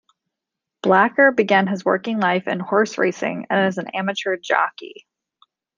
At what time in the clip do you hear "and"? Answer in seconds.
3.51-3.59